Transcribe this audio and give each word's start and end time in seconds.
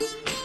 Thank 0.00 0.28
you. 0.28 0.43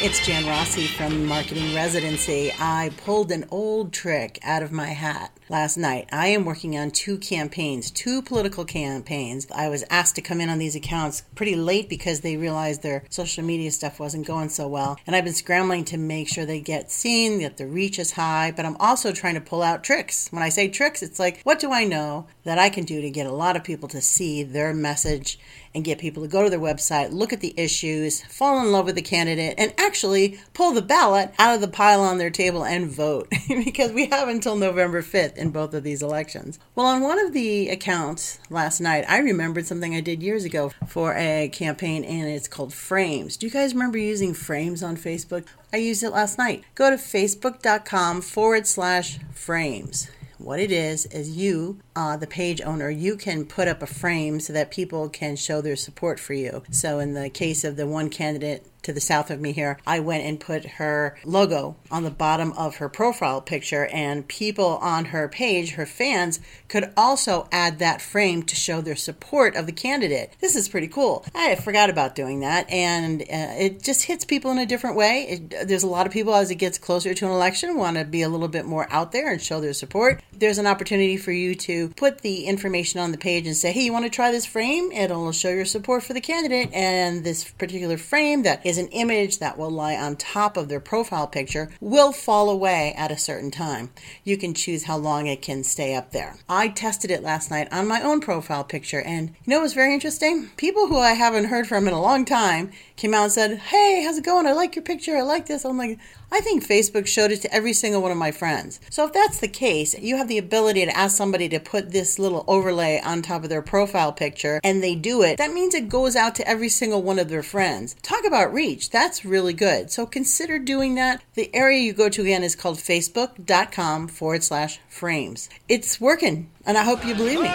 It's 0.00 0.24
Jan 0.24 0.46
Rossi 0.46 0.86
from 0.86 1.26
Marketing 1.26 1.74
Residency. 1.74 2.52
I 2.56 2.92
pulled 3.04 3.32
an 3.32 3.46
old 3.50 3.92
trick 3.92 4.38
out 4.44 4.62
of 4.62 4.70
my 4.70 4.90
hat 4.90 5.32
last 5.48 5.76
night. 5.76 6.08
I 6.12 6.28
am 6.28 6.44
working 6.44 6.78
on 6.78 6.92
two 6.92 7.18
campaigns, 7.18 7.90
two 7.90 8.22
political 8.22 8.64
campaigns. 8.64 9.48
I 9.52 9.68
was 9.68 9.84
asked 9.90 10.14
to 10.14 10.22
come 10.22 10.40
in 10.40 10.50
on 10.50 10.58
these 10.58 10.76
accounts 10.76 11.22
pretty 11.34 11.56
late 11.56 11.88
because 11.88 12.20
they 12.20 12.36
realized 12.36 12.82
their 12.82 13.02
social 13.10 13.42
media 13.42 13.72
stuff 13.72 13.98
wasn't 13.98 14.26
going 14.26 14.50
so 14.50 14.68
well. 14.68 14.98
And 15.04 15.16
I've 15.16 15.24
been 15.24 15.34
scrambling 15.34 15.84
to 15.86 15.96
make 15.96 16.28
sure 16.28 16.46
they 16.46 16.60
get 16.60 16.92
seen, 16.92 17.40
that 17.42 17.56
the 17.56 17.66
reach 17.66 17.98
is 17.98 18.12
high, 18.12 18.52
but 18.54 18.64
I'm 18.64 18.76
also 18.76 19.10
trying 19.10 19.34
to 19.34 19.40
pull 19.40 19.62
out 19.62 19.82
tricks. 19.82 20.28
When 20.30 20.44
I 20.44 20.48
say 20.48 20.68
tricks, 20.68 21.02
it's 21.02 21.18
like, 21.18 21.40
what 21.42 21.58
do 21.58 21.72
I 21.72 21.82
know 21.82 22.28
that 22.44 22.58
I 22.58 22.68
can 22.68 22.84
do 22.84 23.00
to 23.00 23.10
get 23.10 23.26
a 23.26 23.32
lot 23.32 23.56
of 23.56 23.64
people 23.64 23.88
to 23.88 24.00
see 24.00 24.44
their 24.44 24.72
message 24.72 25.40
and 25.74 25.84
get 25.84 25.98
people 25.98 26.22
to 26.22 26.28
go 26.28 26.42
to 26.42 26.50
their 26.50 26.58
website, 26.58 27.12
look 27.12 27.32
at 27.32 27.40
the 27.40 27.54
issues, 27.56 28.22
fall 28.24 28.60
in 28.60 28.72
love 28.72 28.86
with 28.86 28.94
the 28.94 29.02
candidate, 29.02 29.54
and 29.58 29.72
actually 29.78 30.38
pull 30.54 30.72
the 30.72 30.82
ballot 30.82 31.32
out 31.38 31.54
of 31.54 31.60
the 31.60 31.68
pile 31.68 32.00
on 32.00 32.18
their 32.18 32.30
table 32.30 32.64
and 32.64 32.90
vote 32.90 33.28
because 33.48 33.92
we 33.92 34.06
have 34.06 34.28
until 34.28 34.56
November 34.56 35.02
5th 35.02 35.36
in 35.36 35.50
both 35.50 35.74
of 35.74 35.82
these 35.82 36.02
elections. 36.02 36.58
Well, 36.74 36.86
on 36.86 37.02
one 37.02 37.18
of 37.18 37.32
the 37.32 37.68
accounts 37.68 38.38
last 38.50 38.80
night, 38.80 39.04
I 39.08 39.18
remembered 39.18 39.66
something 39.66 39.94
I 39.94 40.00
did 40.00 40.22
years 40.22 40.44
ago 40.44 40.72
for 40.86 41.14
a 41.14 41.48
campaign, 41.52 42.04
and 42.04 42.28
it's 42.28 42.48
called 42.48 42.72
Frames. 42.72 43.36
Do 43.36 43.46
you 43.46 43.52
guys 43.52 43.74
remember 43.74 43.98
using 43.98 44.34
Frames 44.34 44.82
on 44.82 44.96
Facebook? 44.96 45.46
I 45.72 45.76
used 45.78 46.02
it 46.02 46.10
last 46.10 46.38
night. 46.38 46.64
Go 46.74 46.90
to 46.90 46.96
facebook.com 46.96 48.22
forward 48.22 48.66
slash 48.66 49.18
frames 49.32 50.08
what 50.38 50.60
it 50.60 50.70
is 50.70 51.06
is 51.06 51.36
you, 51.36 51.78
uh, 51.94 52.16
the 52.16 52.26
page 52.26 52.60
owner, 52.62 52.90
you 52.90 53.16
can 53.16 53.44
put 53.44 53.68
up 53.68 53.82
a 53.82 53.86
frame 53.86 54.40
so 54.40 54.52
that 54.52 54.70
people 54.70 55.08
can 55.08 55.36
show 55.36 55.60
their 55.60 55.76
support 55.76 56.18
for 56.20 56.34
you. 56.34 56.62
So, 56.70 56.98
in 56.98 57.14
the 57.14 57.28
case 57.28 57.64
of 57.64 57.76
the 57.76 57.86
one 57.86 58.08
candidate 58.08 58.64
to 58.88 58.92
the 58.94 59.00
south 59.02 59.30
of 59.30 59.38
me 59.38 59.52
here, 59.52 59.78
I 59.86 60.00
went 60.00 60.24
and 60.24 60.40
put 60.40 60.64
her 60.64 61.18
logo 61.22 61.76
on 61.90 62.04
the 62.04 62.10
bottom 62.10 62.52
of 62.52 62.76
her 62.76 62.88
profile 62.88 63.42
picture, 63.42 63.84
and 63.92 64.26
people 64.26 64.78
on 64.78 65.06
her 65.06 65.28
page, 65.28 65.72
her 65.72 65.84
fans, 65.84 66.40
could 66.68 66.90
also 66.96 67.48
add 67.52 67.78
that 67.78 68.00
frame 68.00 68.42
to 68.44 68.56
show 68.56 68.80
their 68.80 68.96
support 68.96 69.54
of 69.56 69.66
the 69.66 69.72
candidate. 69.72 70.32
This 70.40 70.56
is 70.56 70.70
pretty 70.70 70.88
cool. 70.88 71.22
I 71.34 71.54
forgot 71.56 71.90
about 71.90 72.14
doing 72.14 72.40
that, 72.40 72.68
and 72.70 73.20
uh, 73.20 73.26
it 73.58 73.82
just 73.82 74.04
hits 74.04 74.24
people 74.24 74.50
in 74.50 74.58
a 74.58 74.64
different 74.64 74.96
way. 74.96 75.26
It, 75.28 75.68
there's 75.68 75.82
a 75.82 75.86
lot 75.86 76.06
of 76.06 76.12
people 76.12 76.34
as 76.34 76.50
it 76.50 76.54
gets 76.54 76.78
closer 76.78 77.12
to 77.12 77.26
an 77.26 77.32
election 77.32 77.76
want 77.76 77.98
to 77.98 78.06
be 78.06 78.22
a 78.22 78.28
little 78.30 78.48
bit 78.48 78.64
more 78.64 78.86
out 78.90 79.12
there 79.12 79.30
and 79.30 79.42
show 79.42 79.60
their 79.60 79.74
support. 79.74 80.22
There's 80.32 80.58
an 80.58 80.66
opportunity 80.66 81.18
for 81.18 81.32
you 81.32 81.54
to 81.56 81.90
put 81.90 82.22
the 82.22 82.46
information 82.46 83.00
on 83.00 83.12
the 83.12 83.18
page 83.18 83.46
and 83.46 83.54
say, 83.54 83.70
hey, 83.70 83.82
you 83.82 83.92
want 83.92 84.06
to 84.06 84.10
try 84.10 84.30
this 84.30 84.46
frame? 84.46 84.90
It'll 84.92 85.32
show 85.32 85.50
your 85.50 85.66
support 85.66 86.04
for 86.04 86.14
the 86.14 86.22
candidate, 86.22 86.72
and 86.72 87.22
this 87.22 87.44
particular 87.50 87.98
frame 87.98 88.44
that 88.44 88.64
is 88.64 88.77
an 88.78 88.88
image 88.88 89.38
that 89.38 89.58
will 89.58 89.70
lie 89.70 89.96
on 89.96 90.16
top 90.16 90.56
of 90.56 90.68
their 90.68 90.80
profile 90.80 91.26
picture 91.26 91.70
will 91.80 92.12
fall 92.12 92.48
away 92.48 92.94
at 92.96 93.10
a 93.10 93.18
certain 93.18 93.50
time. 93.50 93.90
You 94.24 94.36
can 94.36 94.54
choose 94.54 94.84
how 94.84 94.96
long 94.96 95.26
it 95.26 95.42
can 95.42 95.64
stay 95.64 95.94
up 95.94 96.12
there. 96.12 96.36
I 96.48 96.68
tested 96.68 97.10
it 97.10 97.22
last 97.22 97.50
night 97.50 97.68
on 97.72 97.86
my 97.88 98.00
own 98.00 98.20
profile 98.20 98.64
picture, 98.64 99.02
and 99.02 99.28
you 99.28 99.50
know 99.50 99.56
what 99.56 99.64
was 99.64 99.74
very 99.74 99.92
interesting? 99.92 100.50
People 100.56 100.86
who 100.86 100.98
I 100.98 101.12
haven't 101.12 101.46
heard 101.46 101.66
from 101.66 101.86
in 101.86 101.94
a 101.94 102.00
long 102.00 102.24
time 102.24 102.70
came 102.96 103.14
out 103.14 103.24
and 103.24 103.32
said, 103.32 103.58
Hey, 103.58 104.02
how's 104.04 104.18
it 104.18 104.24
going? 104.24 104.46
I 104.46 104.52
like 104.52 104.76
your 104.76 104.84
picture. 104.84 105.16
I 105.16 105.22
like 105.22 105.46
this. 105.46 105.64
I'm 105.64 105.76
like, 105.76 105.98
I 106.30 106.40
think 106.40 106.66
Facebook 106.66 107.06
showed 107.06 107.30
it 107.32 107.40
to 107.42 107.54
every 107.54 107.72
single 107.72 108.02
one 108.02 108.12
of 108.12 108.18
my 108.18 108.30
friends. 108.30 108.80
So 108.90 109.06
if 109.06 109.12
that's 109.12 109.40
the 109.40 109.48
case, 109.48 109.98
you 109.98 110.16
have 110.16 110.28
the 110.28 110.38
ability 110.38 110.84
to 110.84 110.96
ask 110.96 111.16
somebody 111.16 111.48
to 111.48 111.58
put 111.58 111.90
this 111.90 112.18
little 112.18 112.44
overlay 112.46 113.00
on 113.04 113.22
top 113.22 113.44
of 113.44 113.48
their 113.48 113.62
profile 113.62 114.12
picture 114.12 114.60
and 114.62 114.82
they 114.82 114.94
do 114.94 115.22
it. 115.22 115.38
That 115.38 115.52
means 115.52 115.74
it 115.74 115.88
goes 115.88 116.16
out 116.16 116.34
to 116.36 116.48
every 116.48 116.68
single 116.68 117.02
one 117.02 117.18
of 117.18 117.28
their 117.28 117.42
friends. 117.42 117.96
Talk 118.02 118.26
about 118.26 118.52
reach. 118.52 118.90
That's 118.90 119.24
really 119.24 119.54
good. 119.54 119.90
So 119.90 120.06
consider 120.06 120.58
doing 120.58 120.94
that. 120.96 121.22
The 121.34 121.54
area 121.54 121.80
you 121.80 121.92
go 121.92 122.08
to 122.08 122.22
again 122.22 122.42
is 122.42 122.54
called 122.54 122.78
facebook.com 122.78 124.08
forward 124.08 124.44
slash 124.44 124.80
frames. 124.88 125.48
It's 125.68 126.00
working, 126.00 126.50
and 126.66 126.76
I 126.76 126.84
hope 126.84 127.04
you 127.04 127.14
believe 127.14 127.40
me. 127.40 127.50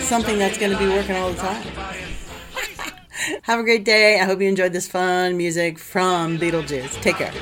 Something 0.00 0.38
that's 0.38 0.58
going 0.58 0.72
to 0.72 0.78
be 0.78 0.88
working 0.88 1.16
all 1.16 1.32
the 1.32 1.38
time. 1.38 2.25
Have 3.42 3.60
a 3.60 3.62
great 3.62 3.84
day. 3.84 4.20
I 4.20 4.24
hope 4.24 4.40
you 4.40 4.48
enjoyed 4.48 4.72
this 4.72 4.88
fun 4.88 5.36
music 5.36 5.78
from 5.78 6.38
Beetlejuice. 6.38 7.00
Take 7.02 7.16
care. 7.16 7.32